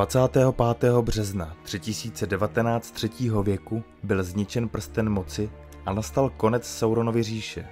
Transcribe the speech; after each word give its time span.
25. 0.00 0.92
března 1.00 1.56
3019 1.62 2.90
třetího 2.90 3.42
věku 3.42 3.84
byl 4.02 4.22
zničen 4.22 4.68
prsten 4.68 5.08
moci 5.08 5.50
a 5.86 5.92
nastal 5.92 6.30
konec 6.30 6.66
Sauronovy 6.66 7.22
říše. 7.22 7.68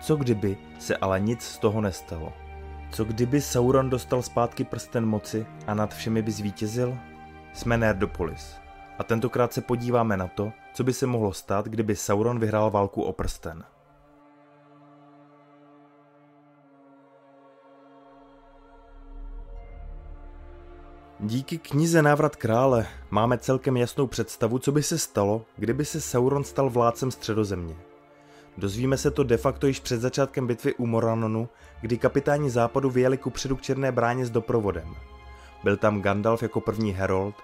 Co 0.00 0.16
kdyby 0.16 0.56
se 0.78 0.96
ale 0.96 1.20
nic 1.20 1.42
z 1.42 1.58
toho 1.58 1.80
nestalo? 1.80 2.32
Co 2.90 3.04
kdyby 3.04 3.40
Sauron 3.40 3.90
dostal 3.90 4.22
zpátky 4.22 4.64
prsten 4.64 5.06
moci 5.06 5.46
a 5.66 5.74
nad 5.74 5.94
všemi 5.94 6.22
by 6.22 6.32
zvítězil? 6.32 6.98
Jsme 7.52 7.76
Nerdopolis 7.76 8.56
a 8.98 9.04
tentokrát 9.04 9.52
se 9.52 9.60
podíváme 9.60 10.16
na 10.16 10.26
to, 10.26 10.52
co 10.74 10.84
by 10.84 10.92
se 10.92 11.06
mohlo 11.06 11.32
stát, 11.32 11.66
kdyby 11.66 11.96
Sauron 11.96 12.38
vyhrál 12.38 12.70
válku 12.70 13.02
o 13.02 13.12
prsten. 13.12 13.64
Díky 21.26 21.58
knize 21.58 22.02
Návrat 22.02 22.36
krále 22.36 22.86
máme 23.10 23.38
celkem 23.38 23.76
jasnou 23.76 24.06
představu, 24.06 24.58
co 24.58 24.72
by 24.72 24.82
se 24.82 24.98
stalo, 24.98 25.44
kdyby 25.56 25.84
se 25.84 26.00
Sauron 26.00 26.44
stal 26.44 26.70
vládcem 26.70 27.10
středozemě. 27.10 27.76
Dozvíme 28.58 28.96
se 28.96 29.10
to 29.10 29.24
de 29.24 29.36
facto 29.36 29.66
již 29.66 29.80
před 29.80 30.00
začátkem 30.00 30.46
bitvy 30.46 30.74
u 30.74 30.86
Moranonu, 30.86 31.48
kdy 31.80 31.98
kapitáni 31.98 32.50
západu 32.50 32.90
vyjeli 32.90 33.18
kupředu 33.18 33.56
k 33.56 33.62
Černé 33.62 33.92
bráně 33.92 34.26
s 34.26 34.30
doprovodem. 34.30 34.94
Byl 35.62 35.76
tam 35.76 36.02
Gandalf 36.02 36.42
jako 36.42 36.60
první 36.60 36.92
herold, 36.92 37.34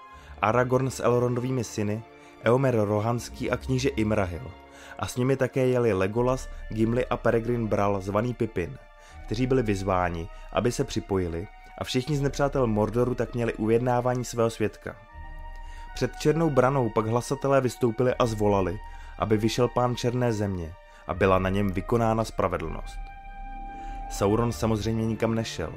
Aragorn 0.41 0.89
s 0.89 1.03
Elrondovými 1.03 1.63
syny, 1.63 2.03
Eomer 2.43 2.75
Rohanský 2.75 3.51
a 3.51 3.57
kníže 3.57 3.89
Imrahil. 3.89 4.51
A 4.99 5.07
s 5.07 5.17
nimi 5.17 5.37
také 5.37 5.67
jeli 5.67 5.93
Legolas, 5.93 6.49
Gimli 6.69 7.05
a 7.05 7.17
Peregrin 7.17 7.67
Bral 7.67 8.01
zvaný 8.01 8.33
Pippin, 8.33 8.77
kteří 9.25 9.47
byli 9.47 9.63
vyzváni, 9.63 10.27
aby 10.53 10.71
se 10.71 10.83
připojili 10.83 11.47
a 11.81 11.83
všichni 11.83 12.17
z 12.17 12.21
nepřátel 12.21 12.67
Mordoru 12.67 13.15
tak 13.15 13.33
měli 13.33 13.53
ujednávání 13.53 14.25
svého 14.25 14.49
svědka. 14.49 14.95
Před 15.95 16.15
černou 16.15 16.49
branou 16.49 16.89
pak 16.89 17.05
hlasatelé 17.05 17.61
vystoupili 17.61 18.15
a 18.15 18.25
zvolali, 18.25 18.79
aby 19.19 19.37
vyšel 19.37 19.67
pán 19.67 19.95
černé 19.95 20.33
země 20.33 20.73
a 21.07 21.13
byla 21.13 21.39
na 21.39 21.49
něm 21.49 21.71
vykonána 21.71 22.23
spravedlnost. 22.23 22.97
Sauron 24.09 24.51
samozřejmě 24.51 25.05
nikam 25.05 25.35
nešel, 25.35 25.73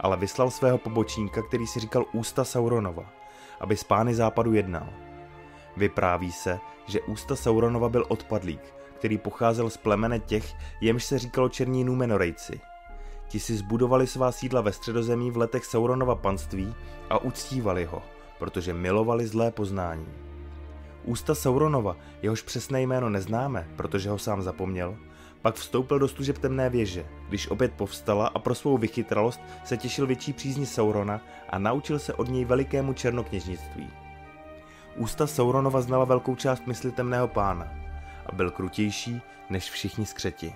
ale 0.00 0.16
vyslal 0.16 0.50
svého 0.50 0.78
pobočníka, 0.78 1.42
který 1.42 1.66
si 1.66 1.80
říkal 1.80 2.04
Ústa 2.12 2.44
Sauronova, 2.44 3.04
aby 3.60 3.76
s 3.76 3.84
pány 3.84 4.14
západu 4.14 4.54
jednal. 4.54 4.88
Vypráví 5.76 6.32
se, 6.32 6.58
že 6.86 7.00
Ústa 7.00 7.36
Sauronova 7.36 7.88
byl 7.88 8.04
odpadlík, 8.08 8.74
který 8.98 9.18
pocházel 9.18 9.70
z 9.70 9.76
plemene 9.76 10.18
těch, 10.18 10.54
jemž 10.80 11.04
se 11.04 11.18
říkalo 11.18 11.48
černí 11.48 11.84
Númenorejci– 11.84 12.60
Ti 13.28 13.40
si 13.40 13.56
zbudovali 13.56 14.06
svá 14.06 14.32
sídla 14.32 14.60
ve 14.60 14.72
středozemí 14.72 15.30
v 15.30 15.36
letech 15.36 15.64
Sauronova 15.64 16.14
panství 16.14 16.74
a 17.10 17.18
uctívali 17.18 17.84
ho, 17.84 18.02
protože 18.38 18.74
milovali 18.74 19.26
zlé 19.26 19.50
poznání. 19.50 20.06
Ústa 21.04 21.34
Sauronova, 21.34 21.96
jehož 22.22 22.42
přesné 22.42 22.82
jméno 22.82 23.10
neznáme, 23.10 23.68
protože 23.76 24.10
ho 24.10 24.18
sám 24.18 24.42
zapomněl, 24.42 24.96
pak 25.42 25.54
vstoupil 25.54 25.98
do 25.98 26.08
služeb 26.08 26.38
temné 26.38 26.70
věže, 26.70 27.06
když 27.28 27.48
opět 27.48 27.72
povstala 27.72 28.26
a 28.26 28.38
pro 28.38 28.54
svou 28.54 28.78
vychytralost 28.78 29.40
se 29.64 29.76
těšil 29.76 30.06
větší 30.06 30.32
přízni 30.32 30.66
Saurona 30.66 31.20
a 31.50 31.58
naučil 31.58 31.98
se 31.98 32.14
od 32.14 32.28
něj 32.28 32.44
velikému 32.44 32.92
černokněžnictví. 32.92 33.90
Ústa 34.96 35.26
Sauronova 35.26 35.80
znala 35.80 36.04
velkou 36.04 36.34
část 36.34 36.66
mysli 36.66 36.92
temného 36.92 37.28
pána 37.28 37.68
a 38.26 38.34
byl 38.34 38.50
krutější 38.50 39.20
než 39.50 39.70
všichni 39.70 40.06
skřeti. 40.06 40.54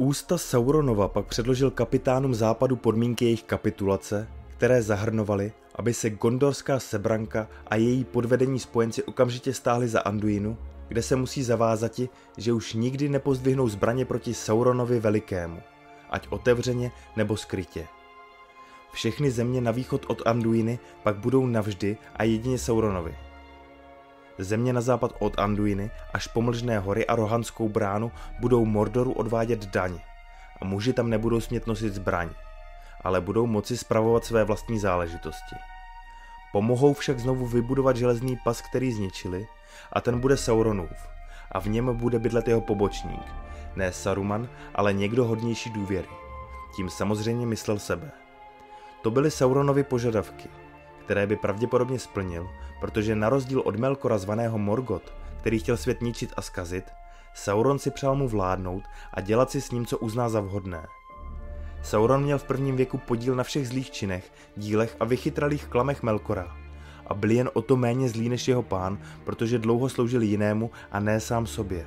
Ústa 0.00 0.38
Sauronova 0.38 1.08
pak 1.08 1.26
předložil 1.26 1.70
kapitánům 1.70 2.34
západu 2.34 2.76
podmínky 2.76 3.24
jejich 3.24 3.42
kapitulace, 3.42 4.28
které 4.56 4.82
zahrnovaly, 4.82 5.52
aby 5.74 5.94
se 5.94 6.10
gondorská 6.10 6.80
sebranka 6.80 7.48
a 7.66 7.76
její 7.76 8.04
podvedení 8.04 8.58
spojenci 8.58 9.02
okamžitě 9.02 9.54
stáhli 9.54 9.88
za 9.88 10.00
Anduinu, 10.00 10.56
kde 10.88 11.02
se 11.02 11.16
musí 11.16 11.42
zavázati, 11.42 12.08
že 12.36 12.52
už 12.52 12.74
nikdy 12.74 13.08
nepozdvihnou 13.08 13.68
zbraně 13.68 14.04
proti 14.04 14.34
Sauronovi 14.34 15.00
velikému, 15.00 15.62
ať 16.10 16.28
otevřeně 16.30 16.92
nebo 17.16 17.36
skrytě. 17.36 17.86
Všechny 18.92 19.30
země 19.30 19.60
na 19.60 19.70
východ 19.70 20.04
od 20.08 20.22
Anduiny 20.26 20.78
pak 21.02 21.16
budou 21.16 21.46
navždy 21.46 21.96
a 22.16 22.24
jedině 22.24 22.58
Sauronovi– 22.58 23.16
Země 24.38 24.72
na 24.72 24.80
západ 24.80 25.12
od 25.18 25.38
Anduiny 25.38 25.90
až 26.14 26.26
po 26.26 26.42
Mlžné 26.42 26.78
hory 26.78 27.06
a 27.06 27.16
Rohanskou 27.16 27.68
bránu 27.68 28.12
budou 28.40 28.64
Mordoru 28.64 29.12
odvádět 29.12 29.66
daň 29.66 29.98
a 30.60 30.64
muži 30.64 30.92
tam 30.92 31.10
nebudou 31.10 31.40
smět 31.40 31.66
nosit 31.66 31.94
zbraň, 31.94 32.30
ale 33.00 33.20
budou 33.20 33.46
moci 33.46 33.76
spravovat 33.76 34.24
své 34.24 34.44
vlastní 34.44 34.78
záležitosti. 34.78 35.56
Pomohou 36.52 36.94
však 36.94 37.18
znovu 37.18 37.46
vybudovat 37.46 37.96
železný 37.96 38.38
pas, 38.44 38.62
který 38.62 38.92
zničili, 38.92 39.46
a 39.92 40.00
ten 40.00 40.20
bude 40.20 40.36
Sauronův, 40.36 41.08
a 41.52 41.60
v 41.60 41.66
něm 41.66 41.96
bude 41.96 42.18
bydlet 42.18 42.48
jeho 42.48 42.60
pobočník, 42.60 43.26
ne 43.76 43.92
Saruman, 43.92 44.48
ale 44.74 44.92
někdo 44.92 45.24
hodnější 45.24 45.70
důvěry. 45.70 46.08
Tím 46.76 46.90
samozřejmě 46.90 47.46
myslel 47.46 47.78
sebe. 47.78 48.10
To 49.02 49.10
byly 49.10 49.30
Sauronovy 49.30 49.84
požadavky– 49.84 50.48
které 51.08 51.26
by 51.26 51.36
pravděpodobně 51.36 51.98
splnil, 51.98 52.50
protože 52.80 53.14
na 53.14 53.28
rozdíl 53.28 53.62
od 53.64 53.76
Melkora 53.76 54.18
zvaného 54.18 54.58
Morgot, 54.58 55.12
který 55.40 55.58
chtěl 55.58 55.76
svět 55.76 56.02
ničit 56.02 56.32
a 56.36 56.42
skazit, 56.42 56.84
Sauron 57.34 57.78
si 57.78 57.90
přál 57.90 58.16
mu 58.16 58.28
vládnout 58.28 58.82
a 59.14 59.20
dělat 59.20 59.50
si 59.50 59.60
s 59.60 59.70
ním, 59.70 59.86
co 59.86 59.98
uzná 59.98 60.28
za 60.28 60.40
vhodné. 60.40 60.86
Sauron 61.82 62.22
měl 62.22 62.38
v 62.38 62.44
prvním 62.44 62.76
věku 62.76 62.98
podíl 62.98 63.34
na 63.34 63.44
všech 63.44 63.68
zlých 63.68 63.90
činech, 63.90 64.32
dílech 64.56 64.96
a 65.00 65.04
vychytralých 65.04 65.66
klamech 65.66 66.02
Melkora 66.02 66.56
a 67.06 67.14
byl 67.14 67.30
jen 67.30 67.50
o 67.52 67.62
to 67.62 67.76
méně 67.76 68.08
zlý 68.08 68.28
než 68.28 68.48
jeho 68.48 68.62
pán, 68.62 68.98
protože 69.24 69.58
dlouho 69.58 69.88
sloužil 69.88 70.22
jinému 70.22 70.70
a 70.92 71.00
ne 71.00 71.20
sám 71.20 71.46
sobě. 71.46 71.86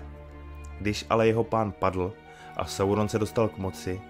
Když 0.79 1.05
ale 1.09 1.27
jeho 1.27 1.43
pán 1.43 1.71
padl 1.71 2.13
a 2.57 2.65
Sauron 2.65 3.09
se 3.09 3.19
dostal 3.19 3.49
k 3.49 3.57
moci, 3.57 4.01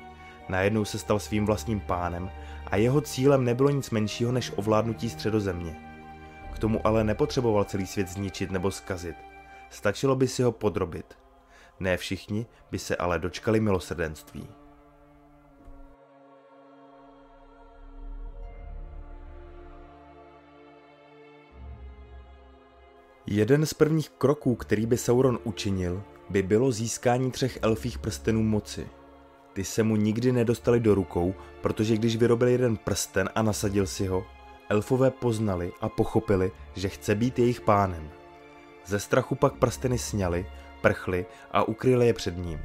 najednou 0.51 0.85
se 0.85 0.99
stal 0.99 1.19
svým 1.19 1.45
vlastním 1.45 1.79
pánem 1.79 2.31
a 2.65 2.75
jeho 2.75 3.01
cílem 3.01 3.43
nebylo 3.43 3.69
nic 3.69 3.89
menšího 3.89 4.31
než 4.31 4.51
ovládnutí 4.55 5.09
středozemě. 5.09 5.75
K 6.53 6.59
tomu 6.59 6.87
ale 6.87 7.03
nepotřeboval 7.03 7.63
celý 7.63 7.87
svět 7.87 8.07
zničit 8.07 8.51
nebo 8.51 8.71
skazit. 8.71 9.15
Stačilo 9.69 10.15
by 10.15 10.27
si 10.27 10.43
ho 10.43 10.51
podrobit. 10.51 11.17
Ne 11.79 11.97
všichni 11.97 12.45
by 12.71 12.79
se 12.79 12.95
ale 12.95 13.19
dočkali 13.19 13.59
milosrdenství. 13.59 14.47
Jeden 23.25 23.65
z 23.65 23.73
prvních 23.73 24.09
kroků, 24.09 24.55
který 24.55 24.85
by 24.85 24.97
Sauron 24.97 25.39
učinil, 25.43 26.03
by 26.29 26.41
bylo 26.41 26.71
získání 26.71 27.31
třech 27.31 27.59
elfích 27.61 27.99
prstenů 27.99 28.43
moci– 28.43 28.87
ty 29.53 29.63
se 29.63 29.83
mu 29.83 29.95
nikdy 29.95 30.31
nedostali 30.31 30.79
do 30.79 30.95
rukou, 30.95 31.35
protože 31.61 31.95
když 31.95 32.15
vyrobil 32.15 32.47
jeden 32.47 32.77
prsten 32.77 33.29
a 33.35 33.41
nasadil 33.41 33.87
si 33.87 34.07
ho, 34.07 34.25
elfové 34.69 35.11
poznali 35.11 35.71
a 35.81 35.89
pochopili, 35.89 36.51
že 36.75 36.89
chce 36.89 37.15
být 37.15 37.39
jejich 37.39 37.61
pánem. 37.61 38.09
Ze 38.85 38.99
strachu 38.99 39.35
pak 39.35 39.53
prsteny 39.53 39.97
sněli, 39.97 40.45
prchli 40.81 41.25
a 41.51 41.63
ukryli 41.63 42.07
je 42.07 42.13
před 42.13 42.37
ním. 42.37 42.59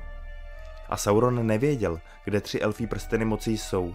A 0.89 0.97
Sauron 0.97 1.47
nevěděl, 1.47 2.01
kde 2.25 2.41
tři 2.41 2.61
elfí 2.61 2.87
prsteny 2.87 3.25
moci 3.25 3.51
jsou, 3.51 3.95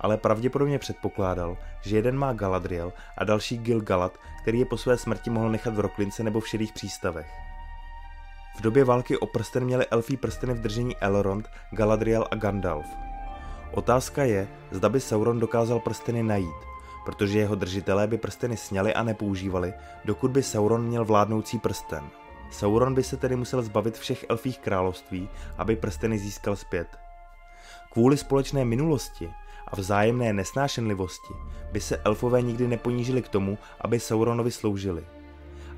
ale 0.00 0.16
pravděpodobně 0.16 0.78
předpokládal, 0.78 1.56
že 1.80 1.96
jeden 1.96 2.16
má 2.16 2.32
Galadriel 2.32 2.92
a 3.18 3.24
další 3.24 3.58
Gil-galad, 3.58 4.10
který 4.42 4.58
je 4.58 4.64
po 4.64 4.78
své 4.78 4.98
smrti 4.98 5.30
mohl 5.30 5.50
nechat 5.50 5.74
v 5.74 5.80
Roklince 5.80 6.22
nebo 6.22 6.40
v 6.40 6.48
širých 6.48 6.72
přístavech. 6.72 7.51
V 8.56 8.60
době 8.60 8.84
války 8.84 9.18
o 9.18 9.26
prsten 9.26 9.64
měli 9.64 9.86
elfí 9.86 10.16
prsteny 10.16 10.54
v 10.54 10.60
držení 10.60 10.96
Elrond, 10.96 11.48
Galadriel 11.70 12.26
a 12.30 12.36
Gandalf. 12.36 12.86
Otázka 13.72 14.24
je, 14.24 14.48
zda 14.70 14.88
by 14.88 15.00
Sauron 15.00 15.40
dokázal 15.40 15.80
prsteny 15.80 16.22
najít, 16.22 16.56
protože 17.04 17.38
jeho 17.38 17.54
držitelé 17.54 18.06
by 18.06 18.18
prsteny 18.18 18.56
sněli 18.56 18.94
a 18.94 19.02
nepoužívali, 19.02 19.72
dokud 20.04 20.30
by 20.30 20.42
Sauron 20.42 20.84
měl 20.84 21.04
vládnoucí 21.04 21.58
prsten. 21.58 22.04
Sauron 22.50 22.94
by 22.94 23.02
se 23.02 23.16
tedy 23.16 23.36
musel 23.36 23.62
zbavit 23.62 23.98
všech 23.98 24.26
elfích 24.28 24.58
království, 24.58 25.28
aby 25.58 25.76
prsteny 25.76 26.18
získal 26.18 26.56
zpět. 26.56 26.88
Kvůli 27.92 28.16
společné 28.16 28.64
minulosti 28.64 29.30
a 29.68 29.76
vzájemné 29.76 30.32
nesnášenlivosti 30.32 31.34
by 31.72 31.80
se 31.80 31.96
elfové 31.96 32.42
nikdy 32.42 32.68
neponížili 32.68 33.22
k 33.22 33.28
tomu, 33.28 33.58
aby 33.80 34.00
Sauronovi 34.00 34.50
sloužili. 34.50 35.04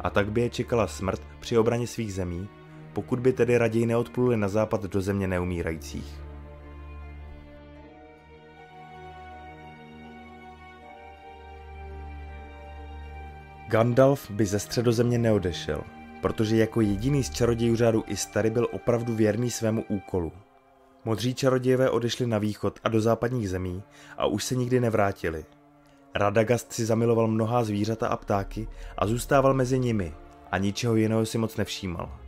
A 0.00 0.10
tak 0.10 0.32
by 0.32 0.40
je 0.40 0.50
čekala 0.50 0.86
smrt 0.86 1.20
při 1.40 1.58
obraně 1.58 1.86
svých 1.86 2.14
zemí 2.14 2.48
pokud 2.94 3.20
by 3.20 3.32
tedy 3.32 3.58
raději 3.58 3.87
neodpluli 3.87 4.37
na 4.37 4.49
západ 4.49 4.82
do 4.82 5.00
země 5.00 5.29
neumírajících. 5.29 6.20
Gandalf 13.69 14.31
by 14.31 14.46
ze 14.46 14.58
středozemě 14.58 15.19
neodešel, 15.19 15.82
protože 16.23 16.56
jako 16.56 16.81
jediný 16.81 17.25
z 17.25 17.31
čarodějů 17.31 17.76
řádu 17.76 18.05
Istary 18.06 18.50
byl 18.50 18.69
opravdu 18.73 19.14
věrný 19.14 19.50
svému 19.50 19.85
úkolu. 19.88 20.32
Modří 21.05 21.35
čarodějové 21.35 21.91
odešli 21.91 22.26
na 22.26 22.38
východ 22.38 22.81
a 22.85 22.88
do 22.88 23.00
západních 23.00 23.50
zemí 23.50 23.82
a 24.19 24.26
už 24.26 24.44
se 24.44 24.55
nikdy 24.55 24.81
nevrátili. 24.81 25.44
Radagast 26.14 26.73
si 26.73 26.87
zamiloval 26.87 27.29
mnohá 27.29 27.64
zvířata 27.64 28.08
a 28.08 28.17
ptáky 28.17 28.69
a 28.99 29.06
zůstával 29.06 29.55
mezi 29.55 29.79
nimi 29.79 30.14
a 30.50 30.58
ničeho 30.58 30.96
jiného 30.96 31.26
si 31.26 31.38
moc 31.38 31.56
nevšímal. 31.56 32.23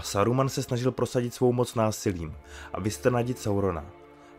A 0.00 0.02
Saruman 0.02 0.48
se 0.48 0.62
snažil 0.62 0.92
prosadit 0.92 1.34
svou 1.34 1.52
moc 1.52 1.74
násilím 1.74 2.36
a 2.72 2.80
vystrnadit 2.80 3.38
Saurona, 3.38 3.84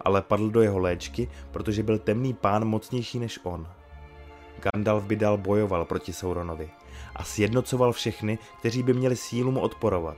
ale 0.01 0.21
padl 0.21 0.49
do 0.49 0.61
jeho 0.61 0.79
léčky, 0.79 1.29
protože 1.51 1.83
byl 1.83 1.97
temný 1.97 2.33
pán 2.33 2.65
mocnější 2.65 3.19
než 3.19 3.39
on. 3.43 3.67
Gandalf 4.61 5.03
by 5.03 5.15
dál 5.15 5.37
bojoval 5.37 5.85
proti 5.85 6.13
Sauronovi 6.13 6.69
a 7.15 7.23
sjednocoval 7.23 7.91
všechny, 7.91 8.39
kteří 8.59 8.83
by 8.83 8.93
měli 8.93 9.15
sílu 9.15 9.51
mu 9.51 9.59
odporovat. 9.59 10.17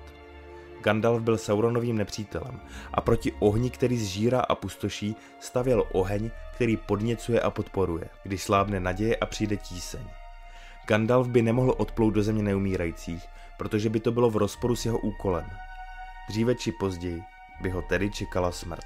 Gandalf 0.81 1.21
byl 1.21 1.37
Sauronovým 1.37 1.97
nepřítelem 1.97 2.59
a 2.93 3.01
proti 3.01 3.31
ohni, 3.39 3.69
který 3.69 3.97
zžírá 3.97 4.39
a 4.39 4.55
pustoší, 4.55 5.15
stavěl 5.39 5.83
oheň, 5.91 6.31
který 6.53 6.77
podněcuje 6.77 7.41
a 7.41 7.49
podporuje, 7.49 8.09
když 8.23 8.43
slábne 8.43 8.79
naděje 8.79 9.15
a 9.15 9.25
přijde 9.25 9.57
tíseň. 9.57 10.01
Gandalf 10.87 11.27
by 11.27 11.41
nemohl 11.41 11.75
odplout 11.77 12.13
do 12.13 12.23
země 12.23 12.43
neumírajících, 12.43 13.23
protože 13.63 13.89
by 13.89 13.99
to 13.99 14.11
bylo 14.11 14.29
v 14.29 14.37
rozporu 14.37 14.75
s 14.75 14.85
jeho 14.85 14.97
úkolem. 14.97 15.45
Dříve 16.29 16.55
či 16.55 16.71
později 16.71 17.23
by 17.61 17.69
ho 17.69 17.81
tedy 17.81 18.09
čekala 18.09 18.51
smrt. 18.51 18.85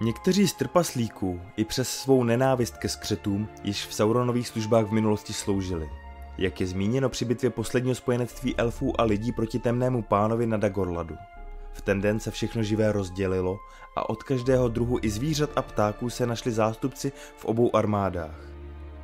Někteří 0.00 0.48
z 0.48 0.52
trpaslíků 0.52 1.40
i 1.56 1.64
přes 1.64 1.88
svou 1.88 2.24
nenávist 2.24 2.76
ke 2.76 2.88
skřetům 2.88 3.48
již 3.62 3.86
v 3.86 3.94
Sauronových 3.94 4.48
službách 4.48 4.86
v 4.86 4.92
minulosti 4.92 5.32
sloužili. 5.32 5.90
Jak 6.38 6.60
je 6.60 6.66
zmíněno 6.66 7.08
při 7.08 7.24
bitvě 7.24 7.50
posledního 7.50 7.94
spojenectví 7.94 8.56
elfů 8.56 9.00
a 9.00 9.04
lidí 9.04 9.32
proti 9.32 9.58
temnému 9.58 10.02
pánovi 10.02 10.46
na 10.46 10.56
Dagorladu. 10.56 11.16
V 11.74 11.82
ten 11.82 12.00
den 12.00 12.20
se 12.20 12.30
všechno 12.30 12.62
živé 12.62 12.92
rozdělilo 12.92 13.58
a 13.96 14.10
od 14.10 14.22
každého 14.22 14.68
druhu 14.68 14.98
i 15.02 15.10
zvířat 15.10 15.50
a 15.56 15.62
ptáků 15.62 16.10
se 16.10 16.26
našli 16.26 16.52
zástupci 16.52 17.12
v 17.36 17.44
obou 17.44 17.76
armádách. 17.76 18.40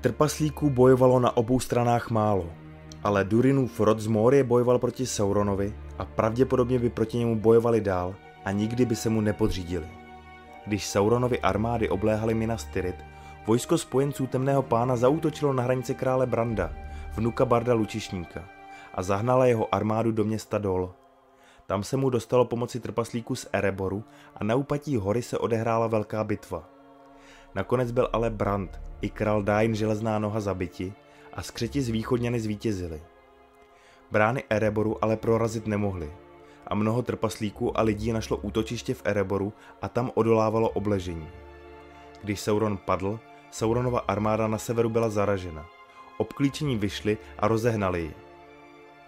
Trpaslíků 0.01 0.71
bojovalo 0.71 1.21
na 1.21 1.37
obou 1.37 1.61
stranách 1.61 2.11
málo, 2.11 2.51
ale 3.05 3.25
Durinův 3.25 3.81
rod 3.81 4.01
z 4.01 4.07
Mórie 4.07 4.45
bojoval 4.45 4.79
proti 4.79 5.07
Sauronovi 5.07 5.75
a 5.99 6.05
pravděpodobně 6.05 6.79
by 6.79 6.91
proti 6.91 7.19
němu 7.19 7.37
bojovali 7.37 7.81
dál 7.81 8.15
a 8.45 8.51
nikdy 8.51 8.85
by 8.85 8.97
se 8.97 9.09
mu 9.09 9.21
nepodřídili. 9.21 9.87
Když 10.67 10.87
Sauronovi 10.87 11.41
armády 11.41 11.89
obléhaly 11.89 12.35
Minas 12.35 12.65
Tirith, 12.65 13.05
vojsko 13.47 13.79
spojenců 13.79 14.27
temného 14.27 14.63
pána 14.63 14.97
zautočilo 14.97 15.53
na 15.53 15.63
hranice 15.63 15.95
krále 15.95 16.27
Branda, 16.27 16.73
vnuka 17.15 17.45
Barda 17.45 17.75
Lučišníka, 17.75 18.45
a 18.95 19.03
zahnala 19.03 19.47
jeho 19.47 19.75
armádu 19.75 20.13
do 20.13 20.25
města 20.25 20.59
Dol. 20.59 21.00
Tam 21.71 21.83
se 21.83 21.97
mu 21.97 22.11
dostalo 22.11 22.45
pomoci 22.45 22.81
trpaslíků 22.81 23.35
z 23.35 23.47
Ereboru 23.53 24.05
a 24.37 24.45
na 24.45 24.55
úpatí 24.55 24.97
hory 24.97 25.23
se 25.23 25.39
odehrála 25.39 25.87
velká 25.87 26.25
bitva. 26.25 26.69
Nakonec 27.55 27.91
byl 27.91 28.09
ale 28.13 28.31
Brand 28.31 28.81
i 29.01 29.11
král 29.11 29.43
Dain 29.43 29.75
železná 29.75 30.19
noha 30.19 30.41
zabiti 30.41 30.93
a 31.33 31.43
skřeti 31.43 31.83
z 31.83 31.89
východňany 31.89 32.41
zvítězili. 32.41 33.03
Brány 34.11 34.45
Ereboru 34.51 35.05
ale 35.05 35.17
prorazit 35.17 35.67
nemohly 35.67 36.13
a 36.67 36.75
mnoho 36.75 37.03
trpaslíků 37.03 37.79
a 37.79 37.83
lidí 37.83 38.13
našlo 38.13 38.37
útočiště 38.37 38.95
v 38.95 39.03
Ereboru 39.05 39.53
a 39.83 39.89
tam 39.89 40.11
odolávalo 40.15 40.71
obležení. 40.71 41.29
Když 42.23 42.41
Sauron 42.41 42.77
padl, 42.77 43.21
Sauronova 43.51 44.01
armáda 44.01 44.47
na 44.47 44.59
severu 44.59 44.89
byla 44.89 45.09
zaražena. 45.09 45.67
Obklíčení 46.19 46.77
vyšli 46.77 47.19
a 47.39 47.49
rozehnali 47.49 48.01
ji. 48.01 48.15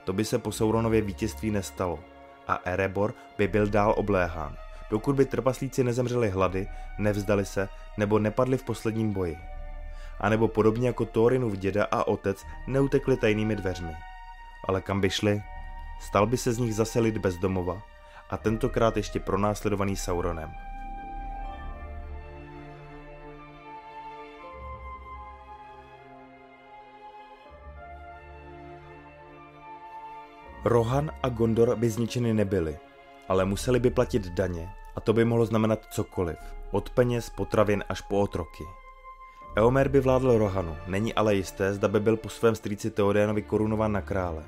To 0.05 0.13
by 0.13 0.25
se 0.25 0.39
po 0.39 0.53
Sauronově 0.53 1.01
vítězství 1.01 1.51
nestalo 1.51 2.12
a 2.49 2.61
Erebor 2.65 3.15
by 3.39 3.49
byl 3.49 3.67
dál 3.67 3.95
obléhán, 3.97 4.57
dokud 4.91 5.17
by 5.17 5.25
trpaslíci 5.25 5.85
nezemřeli 5.85 6.31
hlady, 6.31 6.69
nevzdali 6.99 7.45
se 7.45 7.69
nebo 7.97 8.19
nepadli 8.19 8.59
v 8.59 8.65
posledním 8.65 9.13
boji. 9.13 9.39
A 10.21 10.29
nebo 10.29 10.49
podobně 10.49 10.87
jako 10.87 11.05
Thorinův 11.05 11.53
děda 11.53 11.87
a 11.91 12.05
otec 12.05 12.45
neutekli 12.67 13.17
tajnými 13.17 13.57
dveřmi. 13.57 13.93
Ale 14.69 14.81
kam 14.81 15.01
by 15.01 15.11
šli? 15.11 15.43
Stal 16.01 16.27
by 16.27 16.37
se 16.37 16.53
z 16.53 16.59
nich 16.59 16.75
zase 16.75 17.01
lid 17.01 17.19
bez 17.19 17.37
domova 17.37 17.83
a 18.31 18.37
tentokrát 18.37 18.97
ještě 18.97 19.21
pronásledovaný 19.21 19.97
Sauronem. 19.97 20.51
Rohan 30.65 31.11
a 31.23 31.29
Gondor 31.29 31.77
by 31.77 31.91
zničeny 31.91 32.35
nebyly, 32.35 32.79
ale 33.29 33.45
museli 33.45 33.81
by 33.81 33.91
platit 33.91 34.27
daně 34.27 34.69
a 34.97 35.01
to 35.01 35.13
by 35.13 35.25
mohlo 35.25 35.47
znamenat 35.47 35.87
cokoliv, 35.91 36.39
od 36.71 36.91
peněz, 36.91 37.31
potravin 37.31 37.85
až 37.89 38.01
po 38.01 38.21
otroky. 38.21 38.65
Eomer 39.57 39.89
by 39.89 40.01
vládl 40.01 40.39
Rohanu, 40.39 40.77
není 40.87 41.15
ale 41.15 41.35
jisté, 41.35 41.75
zda 41.75 41.89
by 41.89 42.01
byl 42.01 42.17
po 42.17 42.29
svém 42.29 42.55
strýci 42.55 42.91
Teodénovi 42.91 43.43
korunován 43.43 43.93
na 43.93 44.01
krále. 44.01 44.45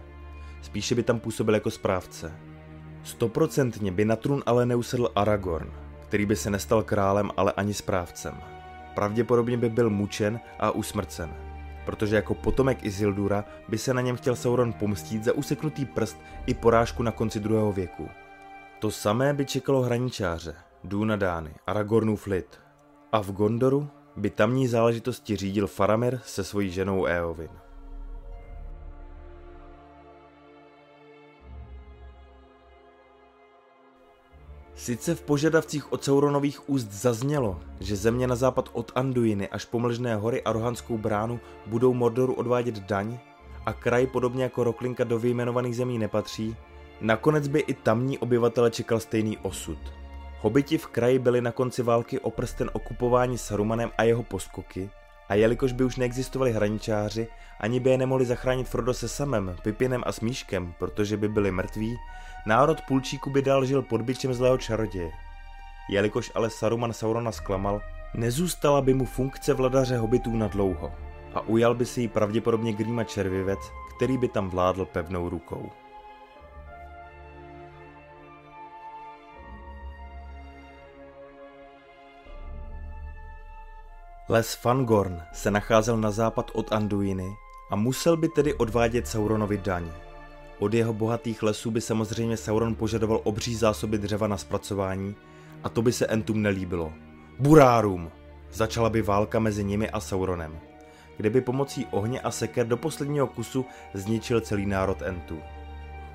Spíše 0.63 0.95
by 0.95 1.03
tam 1.03 1.21
působil 1.21 1.55
jako 1.55 1.71
správce. 1.71 2.33
Stoprocentně 3.03 3.93
by 3.93 4.05
na 4.05 4.17
trůn 4.17 4.43
ale 4.47 4.67
neusedl 4.67 5.11
Aragorn, 5.17 5.71
který 6.01 6.27
by 6.27 6.37
se 6.37 6.51
nestal 6.51 6.83
králem, 6.83 7.31
ale 7.37 7.53
ani 7.53 7.75
správcem. 7.75 8.35
Pravděpodobně 8.95 9.57
by 9.57 9.69
byl 9.69 9.91
mučen 9.91 10.41
a 10.59 10.71
usmrcen, 10.71 11.37
protože 11.85 12.17
jako 12.17 12.35
potomek 12.35 12.85
Isildura 12.85 13.45
by 13.69 13.79
se 13.79 13.95
na 13.95 14.01
něm 14.01 14.17
chtěl 14.17 14.37
Sauron 14.37 14.73
pomstít 14.73 15.25
za 15.25 15.33
useknutý 15.33 15.85
prst 15.85 16.17
i 16.47 16.55
porážku 16.55 17.03
na 17.03 17.11
konci 17.11 17.41
druhého 17.41 17.73
věku. 17.73 18.09
To 18.79 18.91
samé 18.91 19.35
by 19.35 19.45
čekalo 19.47 19.83
hraničáře, 19.83 20.55
Dunadány, 20.85 21.55
Aragornův 21.67 22.27
lid. 22.27 22.61
A 23.13 23.23
v 23.23 23.33
Gondoru 23.33 23.89
by 24.17 24.31
tamní 24.31 24.69
záležitosti 24.69 25.37
řídil 25.37 25.67
Faramir 25.67 26.21
se 26.25 26.45
svojí 26.45 26.71
ženou 26.71 27.05
Eowyn. 27.05 27.64
Sice 34.85 35.15
v 35.15 35.23
požadavcích 35.23 35.93
od 35.93 36.05
Sauronových 36.05 36.69
úst 36.69 36.93
zaznělo, 36.93 37.61
že 37.81 37.97
země 37.97 38.27
na 38.27 38.37
západ 38.37 38.69
od 38.73 38.93
Anduiny 38.95 39.49
až 39.49 39.65
po 39.65 39.79
Mlžné 39.79 40.17
hory 40.17 40.43
a 40.43 40.53
Rohanskou 40.53 40.99
bránu 40.99 41.41
budou 41.67 41.95
Mordoru 41.95 42.35
odvádět 42.35 42.79
daň 42.79 43.19
a 43.67 43.73
kraj 43.73 44.07
podobně 44.07 44.43
jako 44.43 44.65
Roklinka 44.65 45.05
do 45.05 45.19
vyjmenovaných 45.19 45.77
zemí 45.77 45.99
nepatří, 45.99 46.57
nakonec 47.01 47.49
by 47.49 47.61
i 47.61 47.75
tamní 47.75 48.19
obyvatele 48.19 48.71
čekal 48.71 49.01
stejný 49.01 49.39
osud. 49.39 49.79
Hobiti 50.41 50.79
v 50.79 50.87
kraji 50.87 51.19
byli 51.19 51.41
na 51.41 51.53
konci 51.53 51.83
války 51.83 52.21
o 52.21 52.31
prsten 52.31 52.71
okupováni 52.73 53.39
Sarumanem 53.39 53.91
a 53.99 54.03
jeho 54.03 54.23
poskoky 54.23 54.91
a 55.29 55.35
jelikož 55.35 55.73
by 55.73 55.85
už 55.85 55.97
neexistovali 55.97 56.53
hraničáři, 56.53 57.29
ani 57.61 57.81
by 57.81 57.91
je 57.91 57.99
nemohli 57.99 58.25
zachránit 58.25 58.69
Frodo 58.69 58.95
se 58.95 59.09
samem, 59.09 59.57
Pipinem 59.63 60.03
a 60.07 60.13
Smíškem, 60.13 60.75
protože 60.79 61.17
by 61.17 61.29
byli 61.29 61.51
mrtví, 61.51 61.97
národ 62.47 62.81
půlčíku 62.89 63.31
by 63.31 63.43
dál 63.43 63.65
žil 63.65 63.83
pod 63.83 64.03
byčem 64.03 64.35
zlého 64.35 64.59
čaroděje. 64.59 65.11
Jelikož 65.91 66.33
ale 66.35 66.51
Saruman 66.51 66.93
Saurona 66.93 67.33
zklamal, 67.33 67.81
nezůstala 68.15 68.81
by 68.81 68.95
mu 68.95 69.05
funkce 69.05 69.55
vladaře 69.55 69.97
hobitů 69.97 70.37
na 70.37 70.49
dlouho 70.49 70.93
a 71.35 71.41
ujal 71.41 71.75
by 71.75 71.87
si 71.87 72.01
ji 72.01 72.09
pravděpodobně 72.09 72.73
Grýma 72.73 73.05
Červivec, 73.05 73.59
který 73.97 74.19
by 74.19 74.29
tam 74.29 74.51
vládl 74.51 74.85
pevnou 74.85 75.29
rukou. 75.29 75.71
Les 84.29 84.55
Fangorn 84.55 85.23
se 85.33 85.51
nacházel 85.51 85.97
na 85.97 86.11
západ 86.11 86.51
od 86.55 86.73
Anduiny 86.73 87.37
a 87.71 87.77
musel 87.77 88.17
by 88.17 88.29
tedy 88.29 88.55
odvádět 88.55 89.09
Sauronovi 89.09 89.59
daň. 89.59 89.91
Od 90.59 90.75
jeho 90.75 90.93
bohatých 90.93 91.43
lesů 91.43 91.71
by 91.71 91.81
samozřejmě 91.81 92.37
Sauron 92.37 92.75
požadoval 92.75 93.21
obří 93.25 93.55
zásoby 93.55 93.99
dřeva 93.99 94.27
na 94.27 94.37
zpracování 94.37 95.17
a 95.63 95.69
to 95.69 95.83
by 95.83 95.93
se 95.93 96.07
Entum 96.07 96.43
nelíbilo. 96.43 96.93
Burárum! 97.39 98.11
Začala 98.53 98.91
by 98.91 99.03
válka 99.03 99.39
mezi 99.39 99.65
nimi 99.65 99.91
a 99.91 100.01
Sauronem, 100.01 100.59
kde 101.17 101.31
by 101.31 101.41
pomocí 101.41 101.87
ohně 101.91 102.21
a 102.21 102.31
seker 102.31 102.67
do 102.67 102.77
posledního 102.77 103.27
kusu 103.27 103.67
zničil 103.95 104.41
celý 104.41 104.67
národ 104.67 105.03
Entu. 105.03 105.41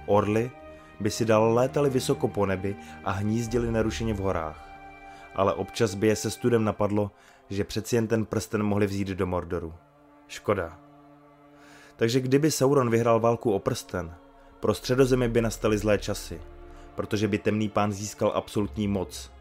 Orly 0.05 0.51
by 0.99 1.11
si 1.11 1.25
dál 1.25 1.53
létali 1.53 1.89
vysoko 1.89 2.27
po 2.27 2.45
nebi 2.45 2.75
a 3.03 3.11
hnízdili 3.11 3.71
nerušeně 3.71 4.13
v 4.13 4.19
horách. 4.19 4.68
Ale 5.39 5.53
občas 5.53 5.95
by 5.95 6.07
je 6.07 6.15
se 6.15 6.31
studem 6.31 6.63
napadlo, 6.63 7.11
že 7.49 7.63
přeci 7.63 7.95
jen 7.95 8.07
ten 8.07 8.25
prsten 8.25 8.63
mohli 8.63 8.87
vzít 8.87 9.07
do 9.07 9.27
Mordoru. 9.27 9.73
Škoda. 10.27 10.79
Takže 11.95 12.19
kdyby 12.19 12.51
Sauron 12.51 12.89
vyhrál 12.89 13.19
válku 13.19 13.53
o 13.53 13.59
prsten, 13.59 14.15
pro 14.59 14.73
středozemi 14.73 15.29
by 15.29 15.41
nastaly 15.41 15.77
zlé 15.77 15.97
časy, 15.97 16.41
protože 16.95 17.27
by 17.27 17.37
temný 17.37 17.69
pán 17.69 17.91
získal 17.91 18.31
absolutní 18.35 18.87
moc 18.87 19.31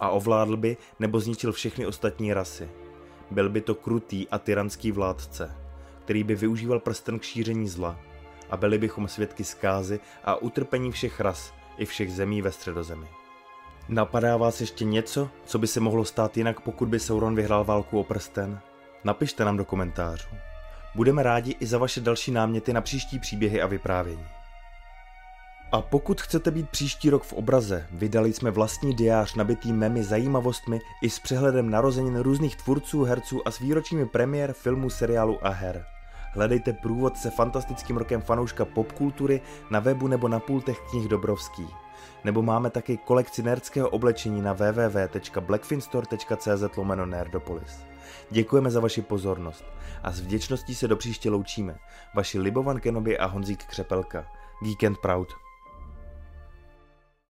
a 0.00 0.10
ovládl 0.10 0.56
by 0.56 0.76
nebo 0.98 1.20
zničil 1.20 1.52
všechny 1.52 1.86
ostatní 1.86 2.34
rasy. 2.34 2.68
Byl 3.30 3.48
by 3.48 3.60
to 3.60 3.74
krutý 3.74 4.28
a 4.28 4.38
tyranský 4.38 4.92
vládce, 4.92 5.56
který 6.04 6.24
by 6.24 6.34
využíval 6.34 6.80
prsten 6.80 7.18
k 7.18 7.22
šíření 7.22 7.68
zla 7.68 7.98
a 8.50 8.56
byli 8.56 8.78
bychom 8.78 9.08
svědky 9.08 9.44
zkázy 9.44 10.00
a 10.24 10.36
utrpení 10.36 10.92
všech 10.92 11.20
ras 11.20 11.54
i 11.78 11.86
všech 11.86 12.12
zemí 12.12 12.42
ve 12.42 12.52
středozemi. 12.52 13.08
Napadá 13.88 14.36
vás 14.36 14.60
ještě 14.60 14.84
něco, 14.84 15.28
co 15.44 15.58
by 15.58 15.66
se 15.66 15.80
mohlo 15.80 16.04
stát 16.04 16.36
jinak, 16.36 16.60
pokud 16.60 16.88
by 16.88 17.00
Sauron 17.00 17.34
vyhrál 17.34 17.64
válku 17.64 18.00
o 18.00 18.04
prsten? 18.04 18.60
Napište 19.04 19.44
nám 19.44 19.56
do 19.56 19.64
komentářů. 19.64 20.28
Budeme 20.94 21.22
rádi 21.22 21.56
i 21.60 21.66
za 21.66 21.78
vaše 21.78 22.00
další 22.00 22.30
náměty 22.30 22.72
na 22.72 22.80
příští 22.80 23.18
příběhy 23.18 23.62
a 23.62 23.66
vyprávění. 23.66 24.26
A 25.72 25.82
pokud 25.82 26.20
chcete 26.20 26.50
být 26.50 26.70
příští 26.70 27.10
rok 27.10 27.22
v 27.22 27.32
obraze, 27.32 27.86
vydali 27.90 28.32
jsme 28.32 28.50
vlastní 28.50 28.94
diář 28.94 29.34
nabitý 29.34 29.72
memy 29.72 30.04
zajímavostmi 30.04 30.80
i 31.02 31.10
s 31.10 31.18
přehledem 31.18 31.70
narozenin 31.70 32.18
různých 32.18 32.56
tvůrců, 32.56 33.04
herců 33.04 33.48
a 33.48 33.50
s 33.50 33.58
výročními 33.58 34.06
premiér 34.06 34.52
filmů, 34.52 34.90
seriálu 34.90 35.46
a 35.46 35.50
her. 35.50 35.86
Hledejte 36.32 36.72
průvodce 36.72 37.30
fantastickým 37.30 37.96
rokem 37.96 38.20
fanouška 38.20 38.64
popkultury 38.64 39.40
na 39.70 39.80
webu 39.80 40.08
nebo 40.08 40.28
na 40.28 40.40
pultech 40.40 40.80
knih 40.90 41.08
Dobrovský. 41.08 41.66
Nebo 42.24 42.42
máme 42.42 42.70
taky 42.70 42.96
kolekci 42.96 43.42
nerdského 43.42 43.88
oblečení 43.88 44.42
na 44.42 44.52
www.blackfinstore.cz 44.52 46.76
lomeno 46.76 47.06
nerdopolis. 47.06 47.84
Děkujeme 48.30 48.70
za 48.70 48.80
vaši 48.80 49.02
pozornost 49.02 49.64
a 50.02 50.12
s 50.12 50.20
vděčností 50.20 50.74
se 50.74 50.88
do 50.88 50.96
příště 50.96 51.30
loučíme. 51.30 51.78
Vaši 52.14 52.38
Libovan 52.38 52.80
Kenobi 52.80 53.18
a 53.18 53.26
Honzík 53.26 53.64
Křepelka. 53.64 54.26
Geek 54.62 54.84
and 54.84 54.98
Proud. 54.98 55.47